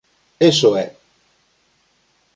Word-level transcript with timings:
_Eso 0.49 0.69
é. 0.83 0.85